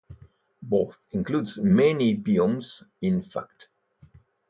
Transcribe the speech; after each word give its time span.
Both 0.63 0.99
includes 1.11 1.59
many 1.59 2.17
biomes 2.17 2.83
in 3.01 3.21
fact. 3.21 3.69